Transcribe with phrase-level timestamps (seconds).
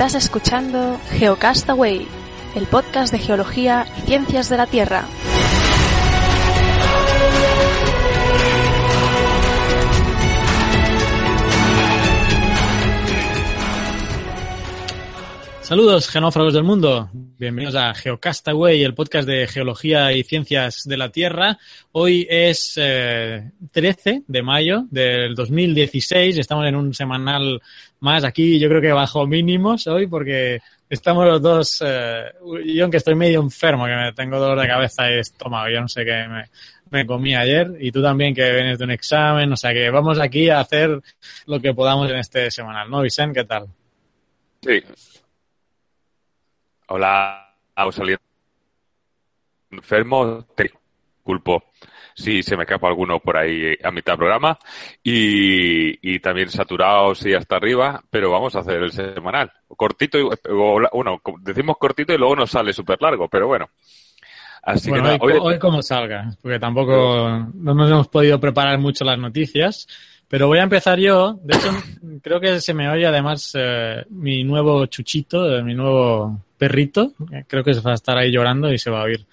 [0.00, 2.08] Estás escuchando Geocastaway,
[2.54, 5.04] el podcast de geología y ciencias de la Tierra.
[15.60, 17.10] Saludos, genófragos del mundo.
[17.12, 21.58] Bienvenidos a Geocastaway, el podcast de geología y ciencias de la Tierra.
[21.92, 26.38] Hoy es eh, 13 de mayo del 2016.
[26.38, 27.62] Estamos en un semanal
[28.00, 31.82] más aquí, yo creo que bajo mínimos hoy, porque estamos los dos.
[31.84, 32.24] Eh,
[32.66, 35.88] yo, aunque estoy medio enfermo, que me tengo dolor de cabeza y estómago, yo no
[35.88, 36.26] sé qué
[36.90, 37.76] me, comí ayer.
[37.78, 39.52] Y tú también, que vienes de un examen.
[39.52, 41.00] O sea que vamos aquí a hacer
[41.46, 43.40] lo que podamos en este semanal, ¿no, Vicente?
[43.40, 43.66] ¿Qué tal?
[44.62, 44.82] Sí,
[46.92, 47.54] Hola,
[47.92, 48.18] salir
[49.70, 50.72] enfermo, te
[51.30, 51.62] culpo
[52.14, 54.58] si se me escapa alguno por ahí a mitad del programa
[55.02, 59.50] y, y también saturados y hasta arriba, pero vamos a hacer el semanal.
[59.76, 63.66] Cortito, y, o, bueno, decimos cortito y luego nos sale súper largo, pero bueno.
[64.62, 68.38] Así bueno, que nada, hoy, hoy- hoy como salga, porque tampoco no nos hemos podido
[68.38, 69.86] preparar mucho las noticias,
[70.28, 71.38] pero voy a empezar yo.
[71.42, 71.70] De hecho,
[72.22, 77.12] creo que se me oye además eh, mi nuevo chuchito, eh, mi nuevo perrito.
[77.48, 79.24] Creo que se va a estar ahí llorando y se va a oír,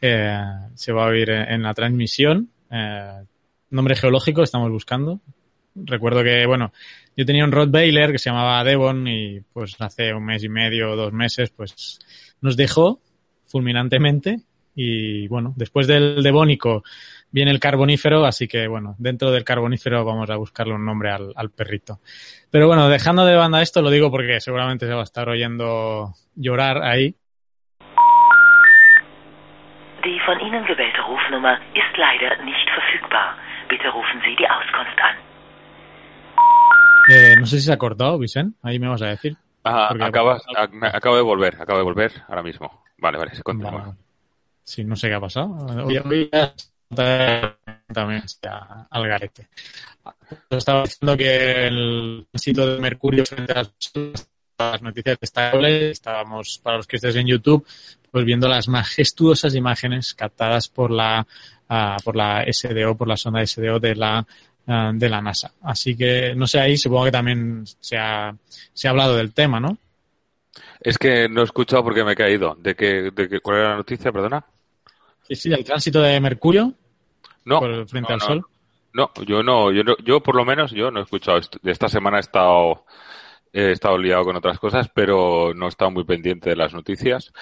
[0.00, 0.40] eh,
[0.74, 2.50] se va a oír en, la transmisión.
[2.70, 3.22] Eh,
[3.70, 5.20] nombre geológico estamos buscando.
[5.74, 6.72] Recuerdo que, bueno,
[7.16, 10.92] yo tenía un Rottweiler que se llamaba Devon y pues hace un mes y medio
[10.92, 11.98] o dos meses pues
[12.40, 13.00] nos dejó
[13.46, 14.40] fulminantemente
[14.74, 16.84] y bueno, después del devónico
[17.30, 21.32] viene el carbonífero, así que bueno, dentro del carbonífero vamos a buscarle un nombre al,
[21.34, 22.00] al perrito.
[22.50, 26.14] Pero bueno, dejando de banda esto, lo digo porque seguramente se va a estar oyendo
[26.36, 27.16] llorar ahí.
[30.04, 33.28] Die von Ihnen gewählte Rufnummer ist leider nicht verfügbar.
[33.70, 35.16] Bitte rufen Sie die Auskunft an.
[37.10, 39.34] Eh, no sé si se ha cortado, Vicente, ahí me vas a decir.
[39.62, 42.82] Porque- acabas- ac- me- acabo de volver, acabo de volver ahora mismo.
[42.98, 43.70] Vale, vale, se continúa.
[43.80, 43.92] Vale.
[44.62, 45.48] Sí, no sé qué ha pasado.
[45.86, 46.30] Hoy, hoy
[47.92, 49.48] también está al garete.
[50.50, 53.62] Estaba diciendo que el tránsito de Mercurio frente a
[54.72, 57.66] las noticias destacables, estábamos, para los que estéis en YouTube,
[58.10, 61.26] pues viendo las majestuosas imágenes captadas por la,
[61.68, 64.26] ah, por la SDO, por la sonda SDO de la,
[64.66, 65.52] ah, de la NASA.
[65.62, 68.34] Así que, no sé, ahí supongo que también se ha,
[68.72, 69.78] se ha hablado del tema, ¿no?
[70.80, 72.54] Es que no he escuchado porque me he caído.
[72.58, 74.12] ¿De qué, de qué, ¿Cuál era la noticia?
[74.12, 74.44] Perdona.
[75.22, 76.74] Sí, sí, el tránsito de Mercurio
[77.44, 78.26] No, por frente no, al no.
[78.26, 78.46] Sol.
[78.94, 81.38] No, yo no, yo no, yo por lo menos yo no he escuchado.
[81.38, 82.84] Est- Esta semana he estado,
[83.52, 87.32] he estado liado con otras cosas, pero no he estado muy pendiente de las noticias.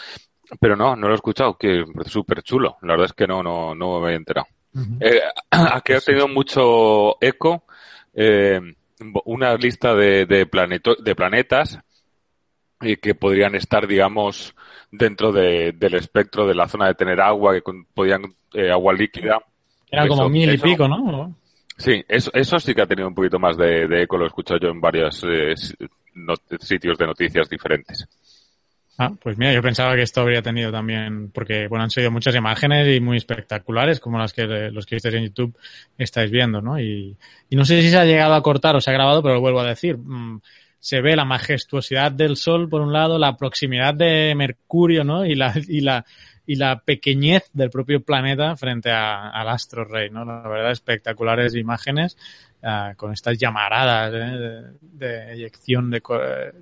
[0.61, 2.77] Pero no, no lo he escuchado, que es súper chulo.
[2.83, 4.47] La verdad es que no, no, no me he enterado.
[5.01, 5.21] Eh,
[5.51, 7.65] aquí ha tenido mucho eco
[8.15, 8.61] eh,
[9.25, 11.79] una lista de, de, planeto- de planetas
[12.81, 14.55] eh, que podrían estar, digamos,
[14.91, 18.93] dentro de- del espectro de la zona de tener agua, que con- podían eh, agua
[18.93, 19.39] líquida.
[19.91, 21.35] Era como Eso- mil y eso- pico, ¿no?
[21.79, 24.29] Sí, eso, eso sí que ha tenido un poquito más de, de eco, lo he
[24.29, 25.55] escuchado yo en varios eh,
[26.61, 28.07] sitios de noticias diferentes.
[28.99, 32.35] Ah, pues mira, yo pensaba que esto habría tenido también, porque bueno, han sido muchas
[32.35, 35.55] imágenes y muy espectaculares, como las que los que estáis en YouTube
[35.99, 36.81] estáis viendo, ¿no?
[36.81, 37.15] Y,
[37.51, 39.41] y no sé si se ha llegado a cortar o se ha grabado, pero lo
[39.43, 39.99] vuelvo a decir.
[39.99, 40.41] mm,
[40.79, 45.27] se ve la majestuosidad del Sol, por un lado, la proximidad de Mercurio, ¿no?
[45.27, 46.07] Y la, y la,
[46.47, 50.25] y la pequeñez del propio planeta frente al astro rey, ¿no?
[50.25, 52.17] La verdad, espectaculares imágenes
[52.97, 54.17] con estas llamaradas ¿eh?
[54.17, 56.53] de, de eyección de eh,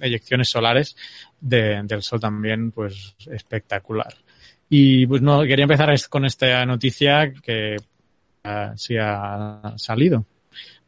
[0.00, 0.96] eyecciones solares
[1.40, 4.14] de- del Sol también, pues espectacular.
[4.68, 7.76] Y pues no, quería empezar con esta noticia que
[8.76, 10.24] sí ha salido.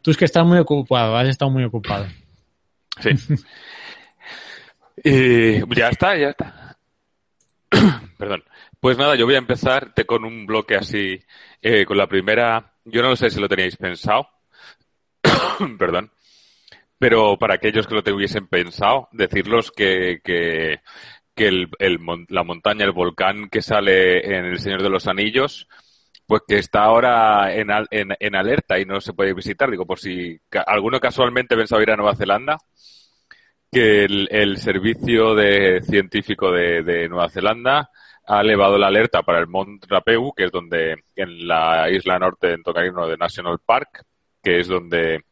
[0.02, 2.06] Tú es que estás muy ocupado, has estado muy ocupado.
[3.00, 3.10] Sí.
[5.04, 6.76] Y ya está, ya está.
[8.18, 8.42] Perdón.
[8.80, 11.18] Pues nada, yo voy a empezar con un bloque así,
[11.60, 12.74] eh, con la primera.
[12.84, 14.28] Yo no sé si lo teníais pensado.
[15.78, 16.10] Perdón.
[16.98, 20.80] Pero para aquellos que lo tuviesen pensado, decirlos que, que,
[21.34, 21.68] que el,
[22.28, 25.68] la montaña, el volcán que sale en El Señor de los Anillos,
[26.26, 29.70] pues que está ahora en, en, en alerta y no se puede visitar.
[29.70, 32.56] Digo, por si ca- alguno casualmente pensaba ir a Nueva Zelanda,
[33.70, 37.90] que el, servicio de científico de, de Nueva Zelanda
[38.26, 42.52] ha elevado la alerta para el Mont Rapeu, que es donde, en la isla norte
[42.52, 44.02] en Tocarino de National Park,
[44.46, 45.24] que es donde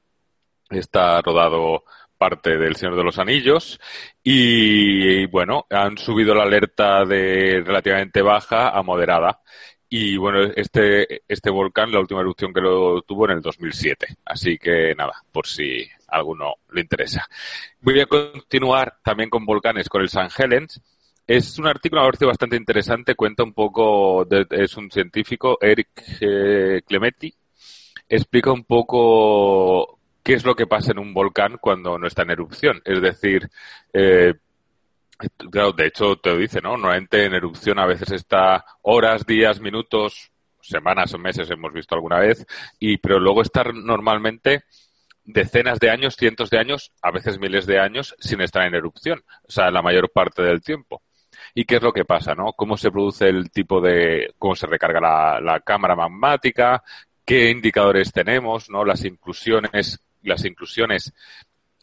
[0.69, 1.84] está rodado
[2.19, 3.78] parte del Señor de los Anillos
[4.25, 9.40] y, bueno, han subido la alerta de relativamente baja a moderada
[9.88, 14.16] y bueno, este, este volcán, la última erupción que lo tuvo en el 2007.
[14.25, 17.25] Así que nada, por si a alguno le interesa.
[17.81, 20.81] Voy a continuar también con volcanes, con el San Helens.
[21.25, 25.56] Es un artículo, me ha parecido bastante interesante, cuenta un poco, de- es un científico,
[25.60, 25.90] Eric
[26.20, 27.32] eh, Clementi,
[28.08, 32.30] explica un poco qué es lo que pasa en un volcán cuando no está en
[32.30, 32.80] erupción.
[32.84, 33.48] Es decir,
[33.92, 34.34] eh,
[35.50, 36.70] claro, de hecho te lo dice, ¿no?
[36.70, 42.18] Normalmente en erupción a veces está horas, días, minutos, semanas o meses hemos visto alguna
[42.18, 42.46] vez,
[42.78, 44.64] y pero luego estar normalmente
[45.24, 49.22] decenas de años, cientos de años, a veces miles de años sin estar en erupción,
[49.46, 51.02] o sea, la mayor parte del tiempo.
[51.54, 52.52] ¿Y qué es lo que pasa, no?
[52.52, 56.82] ¿Cómo se produce el tipo de, cómo se recarga la, la cámara magmática?
[57.24, 58.84] ¿Qué indicadores tenemos, no?
[58.84, 61.14] Las inclusiones, las inclusiones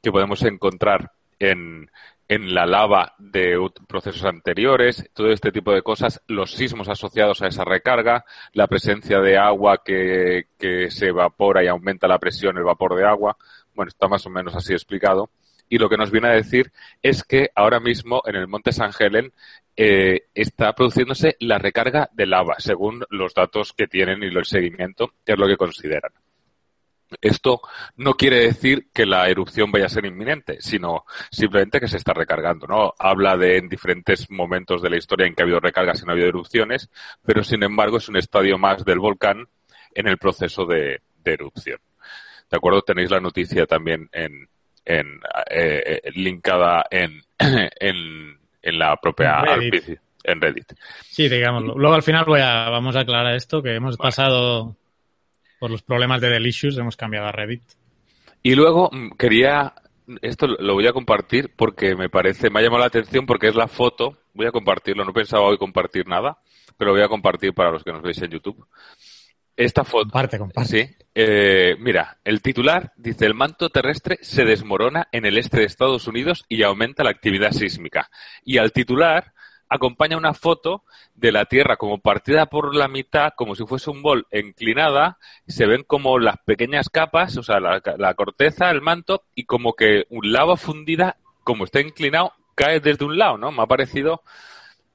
[0.01, 1.89] que podemos encontrar en,
[2.27, 3.57] en la lava de
[3.88, 8.23] procesos anteriores, todo este tipo de cosas, los sismos asociados a esa recarga,
[8.53, 13.05] la presencia de agua que, que se evapora y aumenta la presión, el vapor de
[13.05, 13.35] agua.
[13.73, 15.29] Bueno, está más o menos así explicado.
[15.71, 16.69] Y lo que nos viene a decir
[17.01, 19.31] es que ahora mismo en el Monte San Helen
[19.77, 25.13] eh, está produciéndose la recarga de lava, según los datos que tienen y el seguimiento,
[25.25, 26.12] que es lo que consideran.
[27.21, 27.62] Esto
[27.95, 32.12] no quiere decir que la erupción vaya a ser inminente, sino simplemente que se está
[32.12, 32.94] recargando, ¿no?
[33.00, 36.12] Habla de en diferentes momentos de la historia en que ha habido recargas y no
[36.12, 36.89] ha habido erupciones,
[37.25, 39.47] pero sin embargo es un estadio más del volcán
[39.95, 41.79] en el proceso de, de erupción.
[42.50, 42.81] ¿De acuerdo?
[42.81, 44.50] Tenéis la noticia también en,
[44.86, 45.19] en
[45.50, 50.00] eh, eh, linkada en, en, en la propia En Reddit.
[50.24, 50.74] En Reddit.
[51.04, 51.75] Sí, digámoslo.
[51.75, 54.75] Luego al final voy a, vamos a aclarar esto, que hemos pasado
[55.60, 57.63] por los problemas de Delicious, hemos cambiado a Reddit.
[58.44, 59.74] Y luego mm, quería,
[60.22, 63.56] esto lo voy a compartir porque me parece, me ha llamado la atención porque es
[63.56, 66.38] la foto, voy a compartirlo, no pensaba hoy compartir nada,
[66.77, 68.66] pero lo voy a compartir para los que nos veis en YouTube.
[69.66, 70.69] Esta foto, Comparte, comparte.
[70.69, 75.66] sí, eh, mira, el titular dice, el manto terrestre se desmorona en el este de
[75.66, 78.10] Estados Unidos y aumenta la actividad sísmica.
[78.44, 79.34] Y al titular
[79.69, 80.84] acompaña una foto
[81.16, 85.18] de la Tierra como partida por la mitad, como si fuese un bol inclinada,
[85.48, 89.74] se ven como las pequeñas capas, o sea, la, la corteza, el manto, y como
[89.74, 93.52] que un lava fundida, como está inclinado, cae desde un lado, ¿no?
[93.52, 94.24] Me ha parecido...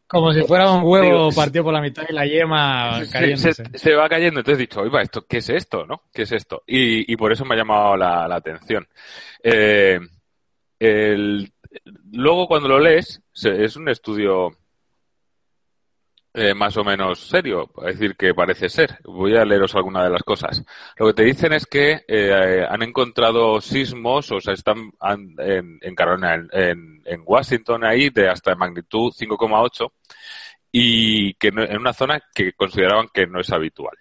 [0.09, 3.55] Como si fuera un huevo partido por la mitad y la yema se, cayéndose.
[3.55, 4.41] se- se va cayendo.
[4.41, 5.85] Entonces he dicho, oiga, ¿esto, ¿qué es esto?
[5.87, 6.03] ¿no?
[6.13, 6.63] ¿Qué es esto?
[6.67, 8.87] Y, y por eso me ha llamado la, la atención.
[9.43, 9.99] Eh,
[10.79, 11.53] el-
[12.13, 14.51] luego, cuando lo lees, es un estudio
[16.37, 18.99] eh, más o menos serio, es decir, que parece ser.
[19.05, 20.63] Voy a leeros alguna de las cosas.
[20.99, 25.79] Lo que te dicen es que eh, han encontrado sismos, o sea, están han- en,
[25.81, 29.91] en Carolina, en, en- Washington, ahí, de hasta magnitud 5,8,
[30.73, 33.97] y que no- en una zona que consideraban que no es habitual.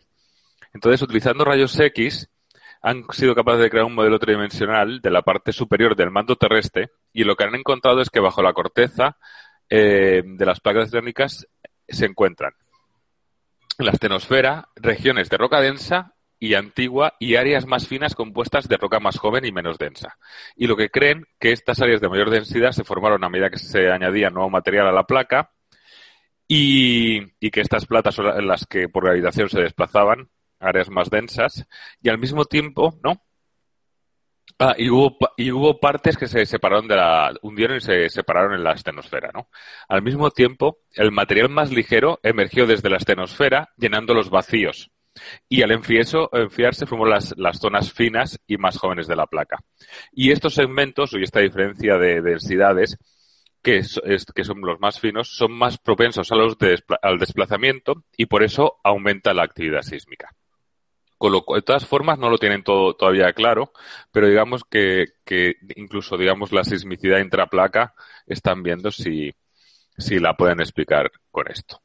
[0.74, 2.30] Entonces, utilizando rayos X,
[2.81, 6.90] han sido capaces de crear un modelo tridimensional de la parte superior del manto terrestre
[7.14, 9.18] y lo que han encontrado es que bajo la corteza
[9.70, 11.48] eh, de las placas tectónicas
[11.88, 12.54] se encuentran
[13.78, 19.00] la astenosfera, regiones de roca densa y antigua y áreas más finas compuestas de roca
[19.00, 20.18] más joven y menos densa.
[20.56, 23.57] Y lo que creen que estas áreas de mayor densidad se formaron a medida que
[23.57, 25.52] se añadía nuevo material a la placa
[26.48, 31.66] y, y que estas platas son las que por gravitación se desplazaban, áreas más densas,
[32.02, 33.21] y al mismo tiempo, ¿no?
[34.57, 38.54] Ah, y hubo, y hubo partes que se separaron de la, hundieron y se separaron
[38.54, 39.50] en la astenosfera, ¿no?
[39.90, 44.92] Al mismo tiempo, el material más ligero emergió desde la astenosfera, llenando los vacíos.
[45.50, 49.59] Y al enfriarse, enfriarse formó las, las zonas finas y más jóvenes de la placa.
[50.14, 52.97] Y estos segmentos, y esta diferencia de densidades,
[53.62, 53.81] que,
[54.35, 58.44] que son los más finos, son más propensos a los de al desplazamiento y por
[58.44, 60.30] eso aumenta la actividad sísmica.
[61.18, 63.72] Con lo cual, de todas formas, no lo tienen todo todavía claro,
[64.12, 65.06] pero digamos que,
[65.76, 67.94] incluso digamos la sismicidad intraplaca
[68.28, 69.34] están viendo si,
[69.98, 71.81] si la pueden explicar con esto.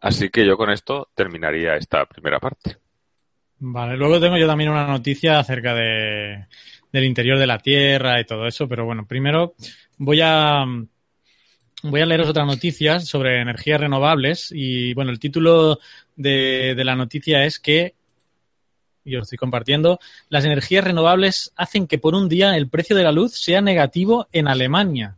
[0.00, 2.76] Así que yo con esto terminaría esta primera parte.
[3.58, 6.46] Vale, luego tengo yo también una noticia acerca de,
[6.92, 9.54] del interior de la Tierra y todo eso, pero bueno, primero
[9.96, 10.64] voy a
[11.82, 15.78] voy a leeros otras noticias sobre energías renovables y bueno, el título
[16.16, 17.95] de, de la noticia es que
[19.06, 19.98] y os estoy compartiendo,
[20.28, 24.26] las energías renovables hacen que por un día el precio de la luz sea negativo
[24.32, 25.16] en Alemania.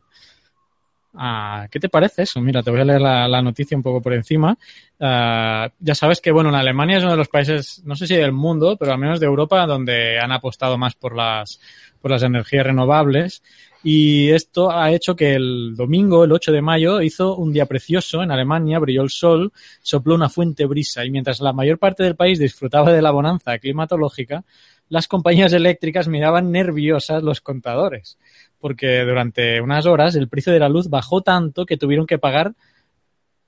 [1.14, 2.40] Ah, ¿Qué te parece eso?
[2.40, 4.56] Mira, te voy a leer la, la noticia un poco por encima.
[5.00, 8.14] Ah, ya sabes que, bueno, en Alemania es uno de los países, no sé si
[8.14, 11.60] del mundo, pero al menos de Europa, donde han apostado más por las,
[12.00, 13.42] por las energías renovables.
[13.82, 18.22] Y esto ha hecho que el domingo, el 8 de mayo, hizo un día precioso
[18.22, 22.16] en Alemania, brilló el sol, sopló una fuente brisa y mientras la mayor parte del
[22.16, 24.44] país disfrutaba de la bonanza climatológica,
[24.88, 28.18] las compañías eléctricas miraban nerviosas los contadores,
[28.58, 32.54] porque durante unas horas el precio de la luz bajó tanto que tuvieron que pagar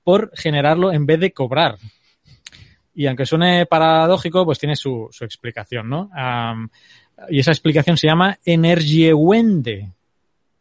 [0.03, 1.77] por generarlo en vez de cobrar.
[2.93, 6.09] Y aunque suene paradójico, pues tiene su, explicación, ¿no?
[7.29, 9.93] Y esa explicación se llama Energiewende,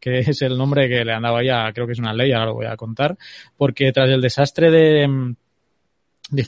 [0.00, 2.46] que es el nombre que le han dado ya, creo que es una ley, ahora
[2.46, 3.16] lo voy a contar,
[3.56, 5.36] porque tras el desastre de, mm,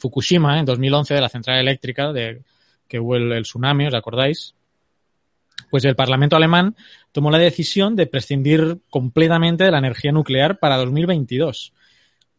[0.00, 2.40] Fukushima en 2011, de la central eléctrica, de,
[2.88, 4.54] que hubo el, tsunami, ¿os acordáis?
[5.70, 6.76] Pues el Parlamento alemán
[7.12, 11.72] tomó la decisión de prescindir completamente de la energía nuclear para 2022.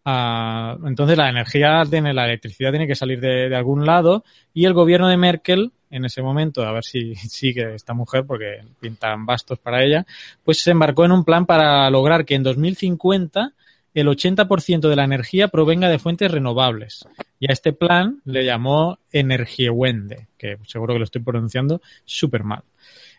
[0.05, 5.08] Ah, entonces la energía, la electricidad tiene que salir de algún lado y el gobierno
[5.08, 9.83] de Merkel en ese momento, a ver si sigue esta mujer porque pintan bastos para
[9.83, 10.05] ella,
[10.43, 13.53] pues se embarcó en un plan para lograr que en 2050
[13.93, 17.07] el 80% de la energía provenga de fuentes renovables.
[17.39, 22.63] Y a este plan le llamó Energiewende, que seguro que lo estoy pronunciando súper mal.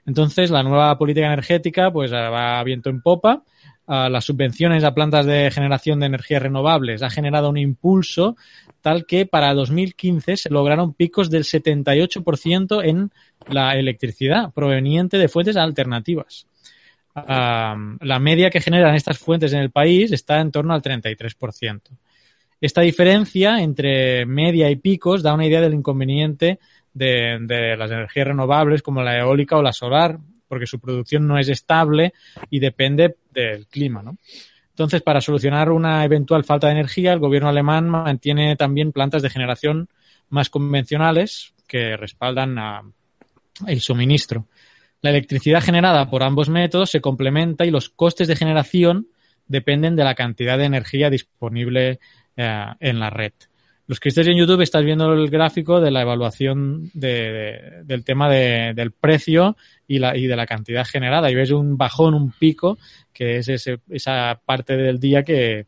[0.05, 3.45] Entonces, la nueva política energética pues va a viento en popa.
[3.87, 8.35] Uh, las subvenciones a plantas de generación de energías renovables ha generado un impulso
[8.81, 13.11] tal que para 2015 se lograron picos del 78% en
[13.47, 16.47] la electricidad proveniente de fuentes alternativas.
[17.15, 21.81] La media que generan estas fuentes en el país está en torno al 33%.
[22.61, 26.59] Esta diferencia entre media y picos da una idea del inconveniente
[26.95, 30.19] de, de las energías renovables como la eólica o la solar,
[30.55, 32.15] porque su producción no es estable
[32.49, 34.19] y depende del clima, ¿no?
[34.69, 39.31] Entonces, para solucionar una eventual falta de energía, el gobierno alemán mantiene también plantas de
[39.31, 39.89] generación
[40.29, 42.83] más convencionales que respaldan a
[43.67, 44.47] el suministro.
[45.03, 49.09] La electricidad generada por ambos métodos se complementa y los costes de generación
[49.49, 51.99] dependen de la cantidad de energía disponible
[52.37, 53.33] eh, en la red.
[53.87, 58.03] Los que estéis en YouTube estás viendo el gráfico de la evaluación de, de, del
[58.03, 61.31] tema de, del precio y, la, y de la cantidad generada.
[61.31, 62.79] Y ves un bajón, un pico,
[63.13, 65.67] que es ese, esa parte del día que,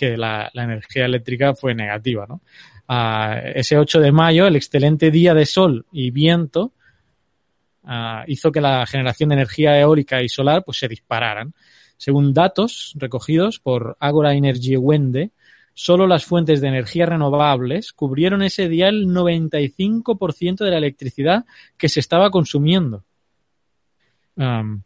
[0.00, 2.26] la, energía eléctrica fue negativa.
[2.26, 2.40] ¿no?
[2.88, 6.72] Uh, ese 8 de mayo, el excelente día de sol y viento
[7.84, 11.52] uh, hizo que la generación de energía eólica y solar pues, se dispararan.
[11.98, 15.32] Según datos recogidos por Agora Energy Wende,
[15.78, 21.44] solo las fuentes de energía renovables cubrieron ese día el 95% de la electricidad
[21.76, 23.04] que se estaba consumiendo.
[24.34, 24.82] Um,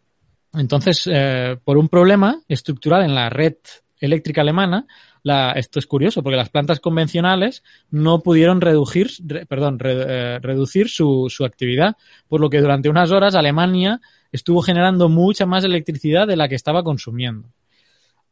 [0.53, 3.55] entonces, eh, por un problema estructural en la red
[4.01, 4.87] eléctrica alemana,
[5.23, 10.39] la, esto es curioso porque las plantas convencionales no pudieron reducir, re, perdón, re, eh,
[10.41, 11.97] reducir su actividad,
[12.29, 16.55] por lo que durante unas horas Alemania estuvo generando mucha más electricidad de la que
[16.55, 17.49] estaba consumiendo.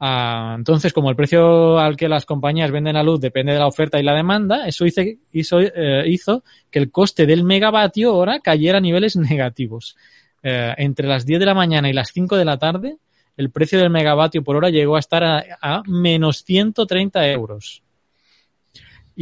[0.00, 3.66] Uh, entonces, como el precio al que las compañías venden la luz depende de la
[3.66, 5.02] oferta y la demanda, eso hizo,
[5.33, 9.97] hizo, eh, hizo que el coste del megavatio hora cayera a niveles negativos.
[10.42, 12.97] Eh, entre las 10 de la mañana y las 5 de la tarde,
[13.37, 17.83] el precio del megavatio por hora llegó a estar a, a menos 130 euros.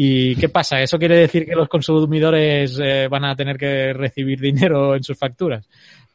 [0.01, 0.81] ¿Y qué pasa?
[0.81, 5.19] ¿Eso quiere decir que los consumidores eh, van a tener que recibir dinero en sus
[5.19, 5.69] facturas?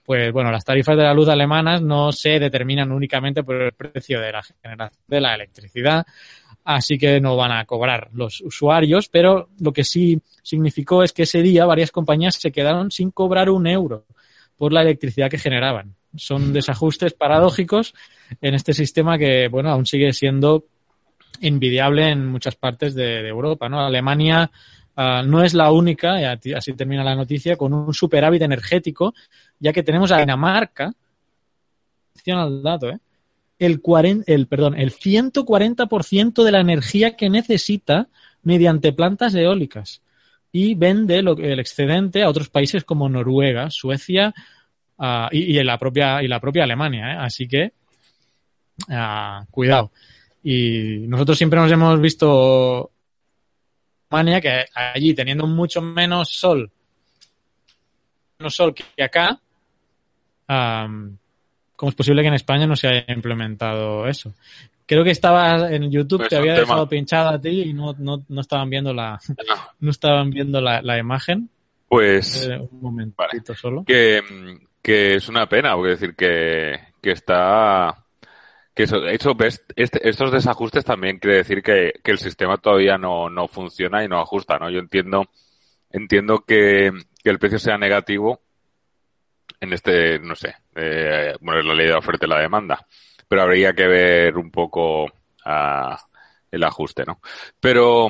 [0.06, 4.20] Pues bueno, las tarifas de la luz alemanas no se determinan únicamente por el precio
[4.20, 6.06] de la generación de la electricidad,
[6.66, 11.24] así que no van a cobrar los usuarios, pero lo que sí significó es que
[11.24, 14.06] ese día varias compañías se quedaron sin cobrar un euro
[14.58, 15.96] por la electricidad que generaban.
[16.16, 17.94] Son desajustes paradójicos
[18.42, 20.66] en este sistema que, bueno, aún sigue siendo
[21.42, 23.84] envidiable en muchas partes de, de Europa, ¿no?
[23.84, 24.52] Alemania
[24.96, 29.16] Uh, no es la única, y así termina la noticia, con un superávit energético,
[29.60, 30.94] ya que tenemos a Dinamarca,
[32.12, 33.00] atención al dato, ¿eh?
[33.60, 38.08] el, 40, el, perdón, el 140% de la energía que necesita
[38.44, 40.02] mediante plantas eólicas
[40.52, 44.34] y vende lo, el excedente a otros países como Noruega, Suecia
[44.98, 47.14] uh, y, y, la propia, y la propia Alemania.
[47.14, 47.18] ¿eh?
[47.20, 47.74] Así que,
[48.90, 49.92] uh, cuidado.
[50.44, 52.92] Y nosotros siempre nos hemos visto
[54.10, 56.72] Alemania, que allí teniendo mucho menos sol,
[58.44, 59.40] menos sol que acá,
[60.50, 61.16] um,
[61.76, 64.34] ¿cómo es posible que en España no se haya implementado eso?
[64.86, 68.26] Creo que estaba en YouTube, pues te había dejado pinchado a ti y no, no,
[68.28, 69.56] no estaban viendo la, no.
[69.80, 71.50] no estaban viendo la, la imagen.
[71.88, 72.48] Pues.
[72.48, 73.56] Eh, un momentito vale.
[73.56, 73.84] solo.
[73.86, 74.22] Que,
[74.82, 78.04] que es una pena, porque decir que, que está
[78.76, 79.36] que eso, hecho,
[79.76, 84.08] este, estos desajustes también quiere decir que, que el sistema todavía no, no, funciona y
[84.08, 84.70] no ajusta, ¿no?
[84.70, 85.28] Yo entiendo,
[85.94, 86.92] entiendo que,
[87.24, 88.42] que el precio sea negativo
[89.64, 92.86] en este, no sé, eh, bueno, es la ley de oferta y la demanda,
[93.28, 95.96] pero habría que ver un poco uh,
[96.52, 97.22] el ajuste, ¿no?
[97.62, 98.10] Pero,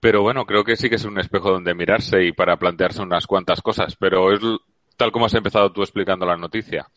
[0.00, 3.26] pero bueno, creo que sí que es un espejo donde mirarse y para plantearse unas
[3.28, 4.40] cuantas cosas, pero es
[4.96, 6.88] tal como has empezado tú explicando la noticia.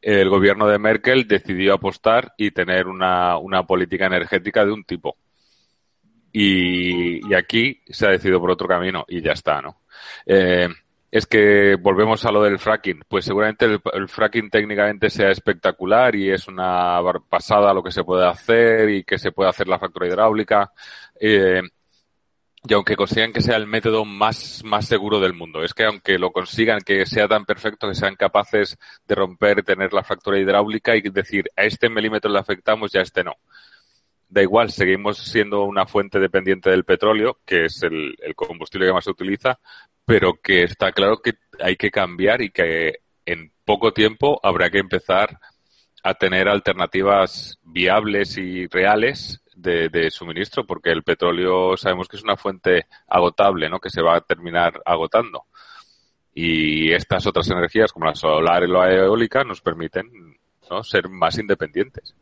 [0.00, 5.16] El gobierno de Merkel decidió apostar y tener una, una política energética de un tipo.
[6.36, 9.82] Y, y, aquí se ha decidido por otro camino y ya está, ¿no?
[10.26, 10.68] Eh,
[11.14, 13.04] es que volvemos a lo del fracking.
[13.06, 18.26] Pues seguramente el, fracking técnicamente sea espectacular y es una pasada lo que se puede
[18.26, 20.72] hacer y que se puede hacer la fractura hidráulica.
[21.20, 21.62] Eh,
[22.66, 26.18] y aunque consigan que sea el método más, más seguro del mundo, es que aunque
[26.18, 28.76] lo consigan que sea tan perfecto que sean capaces
[29.06, 33.02] de romper, tener la fractura hidráulica y decir a este milímetro le afectamos y a
[33.02, 33.36] este no.
[34.28, 39.04] Da igual, seguimos siendo una fuente dependiente del petróleo, que es el, combustible que más
[39.04, 39.58] se utiliza,
[40.04, 44.78] pero que está claro que hay que cambiar y que en poco tiempo habrá que
[44.78, 45.38] empezar
[46.02, 52.22] a tener alternativas viables y reales de, de, suministro, porque el petróleo sabemos que es
[52.22, 53.78] una fuente agotable, ¿no?
[53.78, 55.44] Que se va a terminar agotando.
[56.34, 60.36] Y estas otras energías, como la solar y la eólica, nos permiten
[60.68, 60.82] ¿no?
[60.82, 62.14] ser más independientes.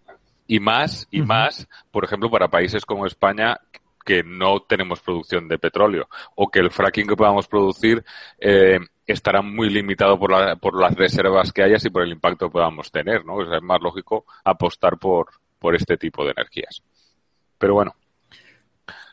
[0.52, 1.28] Y más, y uh -huh.
[1.28, 3.58] más, por ejemplo, para países como España,
[4.04, 8.04] que no tenemos producción de petróleo, o que el fracking que podamos producir
[8.38, 12.48] eh, estará muy limitado por, la, por las reservas que hayas y por el impacto
[12.48, 13.36] que podamos tener, ¿no?
[13.36, 15.28] O sea, es más lógico apostar por,
[15.58, 16.82] por este tipo de energías.
[17.56, 17.94] Pero bueno.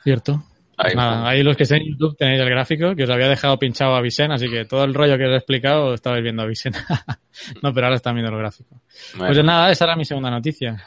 [0.04, 0.44] Cierto.
[0.76, 3.30] Pues ahí, nada, ahí los que estén en YouTube tenéis el gráfico que os había
[3.30, 6.42] dejado pinchado a Vicen, así que todo el rollo que os he explicado estabais viendo
[6.42, 6.74] a Vicen.
[7.64, 8.82] no, pero ahora están viendo el gráfico.
[9.16, 9.34] Bueno.
[9.34, 10.84] Pues nada, esa era mi segunda noticia.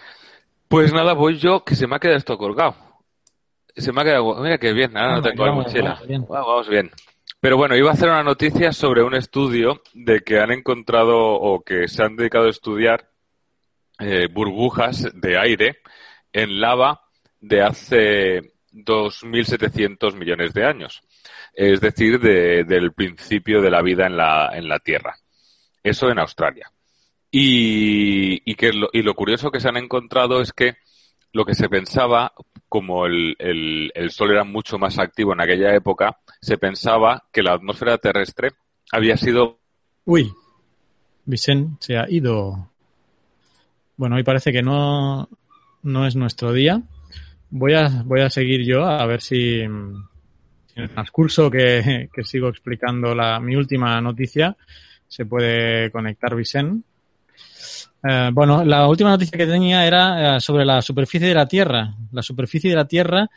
[0.73, 2.75] Pues nada, voy yo, que se me ha quedado esto colgado.
[3.77, 5.91] Se me ha quedado, mira que bien, ahora no, no tengo la mochila.
[5.91, 6.21] Vamos bien.
[6.23, 6.91] Wow, vamos bien.
[7.41, 11.63] Pero bueno, iba a hacer una noticia sobre un estudio de que han encontrado o
[11.63, 13.07] que se han dedicado a estudiar
[13.99, 15.81] eh, burbujas de aire
[16.33, 17.03] en lava
[17.39, 18.41] de hace
[18.73, 21.03] 2.700 millones de años,
[21.53, 25.17] es decir, de, del principio de la vida en la, en la Tierra.
[25.83, 26.73] Eso en Australia.
[27.35, 30.75] Y, que lo, y lo curioso que se han encontrado es que
[31.33, 32.35] lo que se pensaba,
[32.69, 37.43] como el, el, el, Sol era mucho más activo en aquella época, se pensaba que
[37.43, 38.51] la atmósfera terrestre
[38.93, 39.59] había sido...
[40.05, 40.31] Uy,
[41.25, 42.71] Vicen se ha ido.
[43.97, 45.31] Bueno, hoy parece que no,
[45.83, 46.83] no es nuestro día
[47.53, 50.03] voy a, voy a seguir yo a ver si, si en
[50.83, 54.57] el transcurso que, que sigo explicando la, mi última noticia
[55.07, 56.85] se puede conectar Vicen.
[58.05, 61.95] Eh, bueno, la última noticia que tenía era eh, sobre la superficie de la Tierra.
[62.11, 63.29] La superficie de la Tierra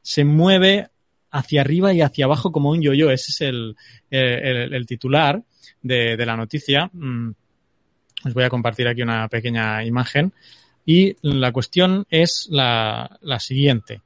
[0.00, 0.88] se mueve
[1.30, 3.10] hacia arriba y hacia abajo como un yo-yo.
[3.10, 3.76] Ese es el,
[4.10, 5.42] el titular
[5.82, 6.90] de, la noticia.
[6.92, 7.30] Mm,
[8.24, 10.32] os voy a compartir aquí una pequeña imagen.
[10.84, 14.00] Y la cuestión es la, siguiente.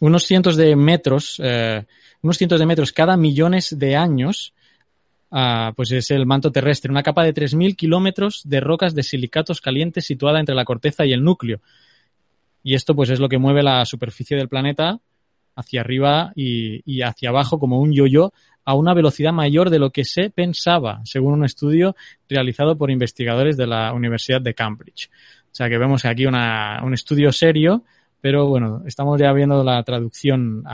[0.00, 1.84] Unos cientos de metros, eh,
[2.22, 4.52] unos cientos de metros cada millones de años,
[5.36, 9.60] uh, pues es el manto terrestre, una capa de 3.000 kilómetros de rocas de silicatos
[9.60, 11.60] calientes situada entre la corteza y el núcleo.
[12.62, 14.98] Y esto pues es lo que mueve la superficie del planeta
[15.54, 18.32] hacia arriba y, hacia abajo como un yo-yo
[18.64, 21.94] a una velocidad mayor de lo que se pensaba, según un estudio
[22.28, 25.08] realizado por investigadores de la Universidad de Cambridge.
[25.44, 27.84] O sea que vemos aquí una, un estudio serio,
[28.20, 30.64] pero bueno, estamos ya viendo la traducción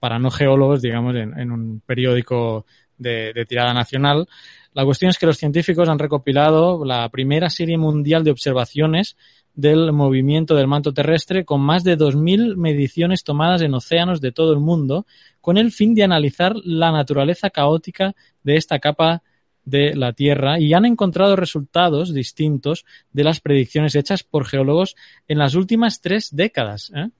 [0.00, 2.66] para no geólogos, digamos, en un periódico
[2.98, 4.28] de, de tirada nacional.
[4.72, 9.16] La cuestión es que los científicos han recopilado la primera serie mundial de observaciones
[9.54, 14.52] del movimiento del manto terrestre con más de 2.000 mediciones tomadas en océanos de todo
[14.52, 15.06] el mundo
[15.40, 19.22] con el fin de analizar la naturaleza caótica de esta capa
[19.64, 24.96] de la Tierra y han encontrado resultados distintos de las predicciones hechas por geólogos
[25.28, 26.92] en las últimas tres décadas.
[26.94, 27.10] ¿eh?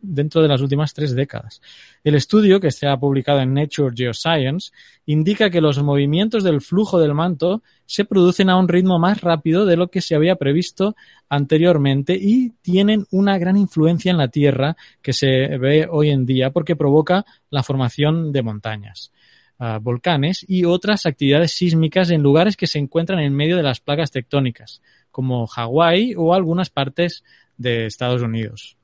[0.00, 1.60] Dentro de las últimas tres décadas.
[2.04, 4.72] El estudio, que se ha publicado en Nature Geoscience,
[5.06, 9.66] indica que los movimientos del flujo del manto se producen a un ritmo más rápido
[9.66, 10.96] de lo que se había previsto
[11.28, 16.50] anteriormente y tienen una gran influencia en la Tierra que se ve hoy en día
[16.50, 19.12] porque provoca la formación de montañas.
[19.60, 23.80] Uh, volcanes y otras actividades sísmicas en lugares que se encuentran en medio de las
[23.80, 24.80] placas tectónicas,
[25.10, 27.24] como Hawái o algunas partes
[27.56, 28.77] de Estados Unidos.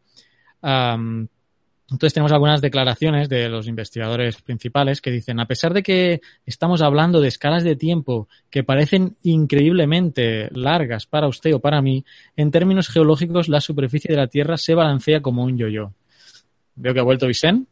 [0.65, 1.29] Um,
[1.91, 6.81] entonces tenemos algunas declaraciones de los investigadores principales que dicen, a pesar de que estamos
[6.81, 12.05] hablando de escalas de tiempo que parecen increíblemente largas para usted o para mí,
[12.37, 15.93] en términos geológicos la superficie de la Tierra se balancea como un yo-yo.
[16.77, 17.69] Veo que ha vuelto Vicen.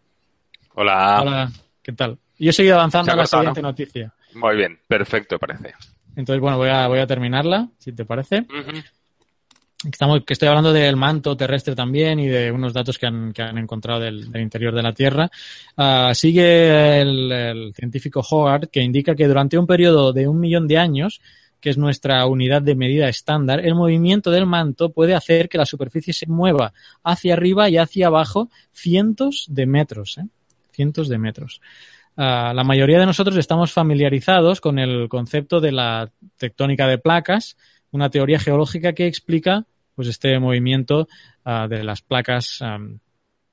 [0.74, 1.22] Hola.
[1.22, 1.52] Hola,
[1.82, 2.18] ¿qué tal?
[2.38, 3.68] Yo he seguido avanzando a la siguiente ¿no?
[3.68, 4.12] noticia.
[4.34, 5.72] Muy bien, perfecto, parece.
[6.16, 8.40] Entonces, bueno, voy a, voy a terminarla, si te parece.
[8.40, 8.84] Uh -huh.
[9.84, 13.42] Estamos, que estoy hablando del manto terrestre también y de unos datos que han, que
[13.42, 15.28] han encontrado del, del interior de la Tierra.
[15.76, 20.68] Ah, sigue el, el científico Hogarth que indica que durante un periodo de un millón
[20.68, 21.20] de años,
[21.60, 25.66] que es nuestra unidad de medida estándar, el movimiento del manto puede hacer que la
[25.66, 30.26] superficie se mueva hacia arriba y hacia abajo cientos de metros, ¿eh?
[30.70, 31.60] cientos de metros.
[32.16, 37.56] Ah, la mayoría de nosotros estamos familiarizados con el concepto de la tectónica de placas,
[37.90, 39.66] una teoría geológica que explica
[40.02, 41.06] pues este movimiento
[41.44, 42.58] ah, de las placas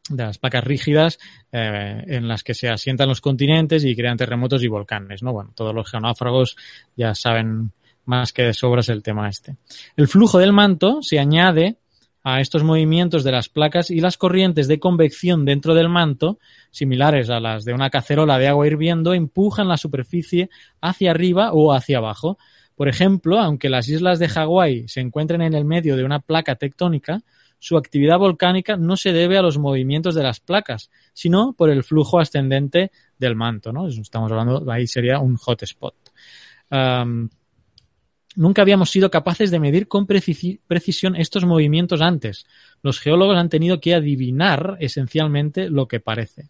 [0.09, 1.19] de las placas rígidas
[1.51, 5.31] eh, en las que se asientan los continentes y crean terremotos y volcanes, ¿no?
[5.31, 6.57] Bueno, todos los geonáfragos
[6.97, 7.71] ya saben
[8.05, 9.57] más que de sobras el tema este.
[9.95, 11.77] El flujo del manto se añade
[12.23, 16.39] a estos movimientos de las placas y las corrientes de convección dentro del manto,
[16.71, 20.49] similares a las de una cacerola de agua hirviendo, empujan la superficie
[20.81, 22.39] hacia arriba o hacia abajo.
[22.79, 26.55] Por ejemplo, aunque las islas de Hawái se encuentren en el medio de una placa
[26.55, 27.23] tectónica,
[27.59, 31.83] su actividad volcánica no se debe a los movimientos de las placas, sino por el
[31.83, 33.73] flujo ascendente del manto.
[33.85, 35.93] Estamos hablando, ahí sería un hotspot.
[36.71, 37.27] Um,
[38.37, 42.45] nunca habíamos sido capaces de medir con precis precisión estos movimientos antes.
[42.81, 46.47] Los geólogos han tenido que adivinar esencialmente lo que parece.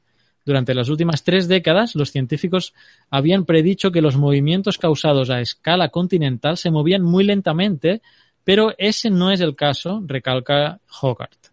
[0.49, 2.73] Durante las últimas tres décadas, los científicos
[3.11, 8.01] habían predicho que los movimientos causados a escala continental se movían muy lentamente,
[8.43, 11.51] pero ese no es el caso, recalca Hogarth.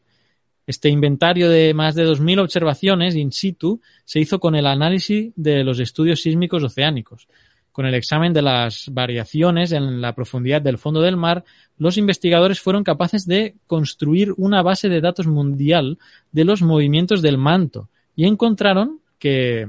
[0.67, 5.63] Este inventario de más de 2.000 observaciones in situ se hizo con el análisis de
[5.63, 7.29] los estudios sísmicos oceánicos.
[7.73, 11.45] Con el examen de las variaciones en la profundidad del fondo del mar,
[11.77, 15.99] los investigadores fueron capaces de construir una base de datos mundial
[16.33, 19.69] de los movimientos del manto y encontraron que,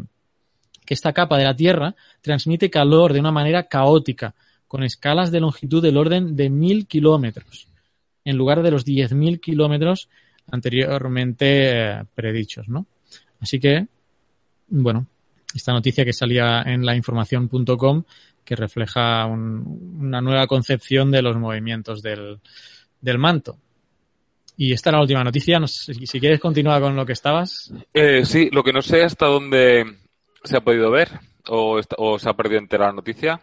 [0.86, 4.34] que esta capa de la Tierra transmite calor de una manera caótica,
[4.68, 7.68] con escalas de longitud del orden de mil kilómetros,
[8.26, 10.10] en lugar de los 10.000 kilómetros
[10.52, 12.86] anteriormente eh, predichos, ¿no?
[13.40, 13.88] Así que,
[14.68, 15.08] bueno,
[15.54, 18.04] esta noticia que salía en lainformación.com
[18.44, 22.40] que refleja un, una nueva concepción de los movimientos del,
[23.02, 23.58] del, manto.
[24.58, 25.60] Y esta es la última noticia.
[25.60, 27.72] No sé, si quieres continuar con lo que estabas.
[27.93, 29.86] Eh, sí, lo que no sé hasta dónde
[30.43, 31.10] se ha podido ver
[31.48, 33.39] o, está, o se ha perdido entera la noticia.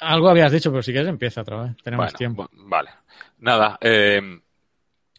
[0.00, 1.76] Algo habías dicho, pero si quieres empieza otra vez.
[1.84, 2.48] Tenemos bueno, tiempo.
[2.52, 2.90] Vale.
[3.38, 4.40] Nada, eh,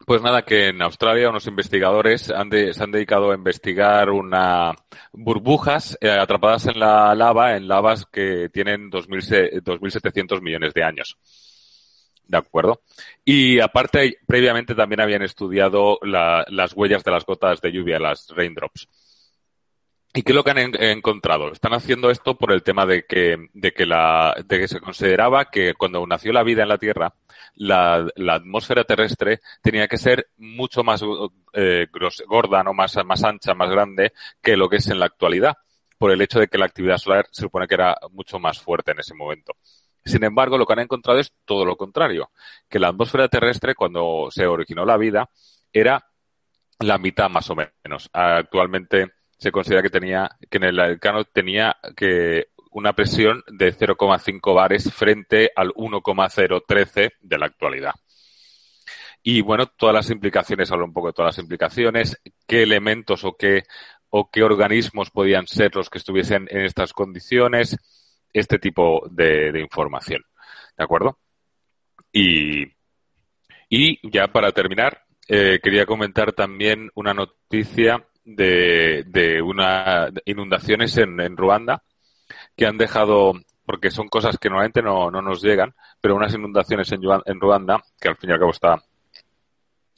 [0.06, 4.73] pues nada, que en Australia unos investigadores han de, se han dedicado a investigar una
[5.13, 11.17] burbujas eh, atrapadas en la lava, en lavas que tienen 2.700 millones de años.
[12.32, 12.82] ¿De acuerdo?
[13.26, 18.30] Y aparte, previamente también habían estudiado la, las huellas de las gotas de lluvia, las
[18.30, 18.88] raindrops.
[20.13, 21.52] ¿Y qué es lo que han en encontrado?
[21.52, 26.32] Están haciendo esto por el tema de que, de que, se consideraba que cuando nació
[26.32, 27.13] la vida en la Tierra,
[27.56, 31.04] la, atmósfera terrestre tenía que ser mucho más
[31.52, 35.58] eh, gros, gorda, no más ancha, más grande que lo que es en la actualidad,
[35.98, 38.91] por el hecho de que la actividad solar se supone que era mucho más fuerte
[38.91, 39.54] en ese momento.
[40.04, 42.32] Sin embargo, lo que han encontrado es todo lo contrario,
[42.70, 45.30] que la atmósfera terrestre, cuando se originó la vida,
[45.72, 46.06] era
[46.80, 48.10] la mitad más o menos.
[48.12, 54.56] Actualmente se considera que tenía, que en el Arcano tenía que una presión de 0,5
[54.56, 57.94] bares frente al 1,013 de la actualidad.
[59.24, 63.36] Y bueno, todas las implicaciones, hablo un poco de todas las implicaciones, qué elementos o
[63.38, 63.64] qué,
[64.10, 67.78] o qué organismos podían ser los que estuviesen en estas condiciones,
[68.34, 70.24] este tipo de, información.
[70.78, 71.20] ¿De acuerdo?
[72.12, 72.63] Y,
[73.70, 81.20] y ya para terminar, eh, quería comentar también una noticia de, de una inundaciones en,
[81.20, 81.84] en Ruanda
[82.56, 83.34] que han dejado,
[83.65, 87.82] porque son cosas que normalmente no, no nos llegan, pero unas inundaciones en, en, Ruanda,
[88.00, 88.82] que al fin y al cabo está,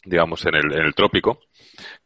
[0.05, 1.39] digamos, en el, en el trópico,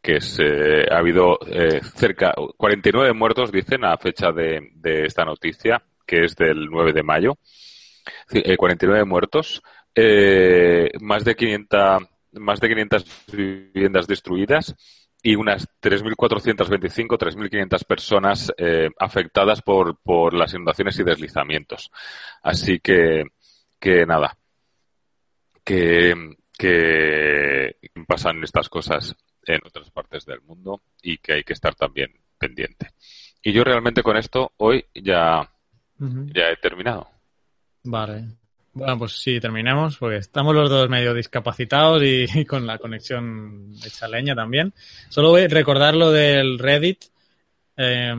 [0.01, 5.25] que es, eh, ha habido eh, cerca, 49 muertos, dicen, a fecha de, de esta
[5.25, 7.37] noticia, que es del 9 de mayo.
[8.31, 9.61] Eh, 49 muertos,
[9.93, 14.75] eh, más de 500, más de 500 viviendas destruidas
[15.21, 21.91] y unas 3.425, 3.500 personas eh, afectadas por, por las inundaciones y deslizamientos.
[22.41, 23.23] Así que,
[23.79, 24.37] que nada,
[25.63, 27.75] que, que
[28.07, 29.15] pasan estas cosas
[29.45, 32.91] en otras partes del mundo y que hay que estar también pendiente.
[33.41, 35.49] Y yo realmente con esto hoy ya,
[35.99, 36.33] uh -huh.
[36.33, 37.07] ya he terminado.
[37.83, 38.25] Vale.
[38.73, 43.73] Bueno, pues sí, terminemos, porque estamos los dos medio discapacitados y, y con la conexión
[43.83, 44.71] hecha leña también.
[45.09, 47.05] Solo voy a recordar lo del Reddit.
[47.75, 48.13] Eh,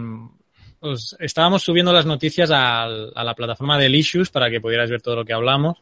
[0.81, 5.03] pues estábamos subiendo las noticias a, a, la plataforma del Issues para que pudieras ver
[5.03, 5.77] todo lo que hablamos.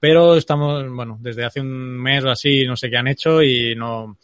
[0.00, 3.74] pero estamos, bueno, desde hace un mes o así no sé qué han hecho y
[3.74, 4.16] no,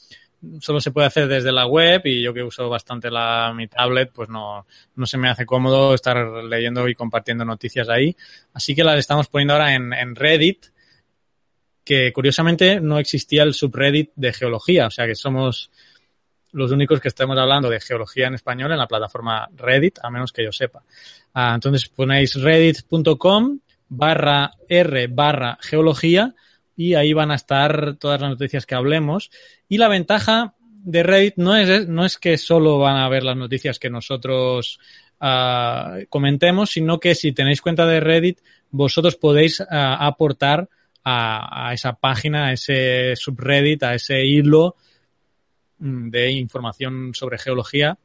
[0.60, 4.10] solo se puede hacer desde la web y yo que uso bastante la, mi tablet,
[4.12, 8.16] pues no, no se me hace cómodo estar leyendo y compartiendo noticias ahí.
[8.52, 10.66] Así que las estamos poniendo ahora en, en Reddit,
[11.84, 15.70] que curiosamente no existía el subreddit de geología, o sea que somos
[16.52, 20.32] los únicos que estemos hablando de geología en español en la plataforma Reddit, a menos
[20.32, 20.84] que yo sepa.
[21.34, 26.34] Ah, entonces ponéis reddit.com barra R barra geología
[26.76, 29.30] y ahí van a estar todas las noticias que hablemos.
[29.74, 33.36] Y la ventaja de Reddit no es, no es que solo van a ver las
[33.36, 34.78] noticias que nosotros
[35.20, 38.38] uh, comentemos, sino que si tenéis cuenta de Reddit,
[38.70, 40.68] vosotros podéis uh, aportar
[41.02, 44.76] a, a, esa página, a ese subreddit, a ese hilo
[45.80, 47.98] mm, de información sobre geología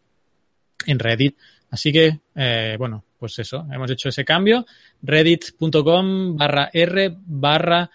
[0.88, 1.38] en Reddit.
[1.70, 4.66] Así que, eh, bueno, pues eso, hemos hecho ese cambio.
[5.04, 7.92] Reddit.com barra R barra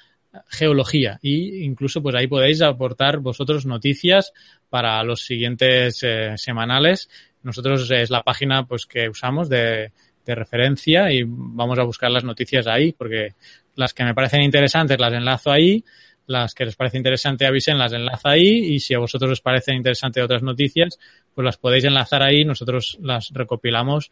[0.48, 4.32] geología y incluso pues ahí podéis aportar vosotros noticias
[4.68, 7.08] para los siguientes eh, semanales.
[7.42, 9.92] Nosotros es la página pues que usamos de,
[10.26, 13.34] referencia y vamos a buscar las noticias ahí porque
[13.76, 15.84] las que me parecen interesantes las enlazo ahí,
[16.26, 19.76] las que les parece interesante avisen las enlazo ahí y si a vosotros os parecen
[19.76, 20.98] interesantes otras noticias
[21.34, 24.10] pues las podéis enlazar ahí, nosotros las recopilamos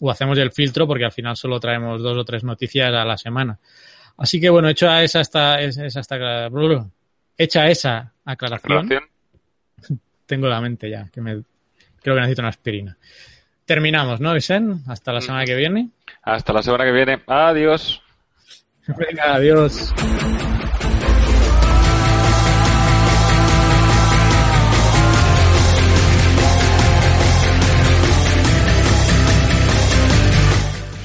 [0.00, 3.16] o hacemos el filtro porque al final solo traemos dos o tres noticias a la
[3.16, 3.60] semana.
[4.16, 6.48] Así que bueno, hecho esa esta, esa esta,
[7.36, 8.88] hecha esa aclaración,
[10.26, 11.42] tengo la mente ya, que me,
[12.00, 12.96] creo que necesito una aspirina.
[13.64, 14.82] Terminamos, ¿no, Vicen?
[14.86, 15.90] Hasta la semana que viene.
[16.22, 17.22] Hasta la semana que viene.
[17.26, 18.02] Adiós.
[18.86, 19.94] Venga, adiós.